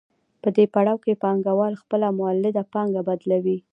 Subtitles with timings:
[0.41, 3.57] په دې پړاو کې پانګوال خپله مولده پانګه بدلوي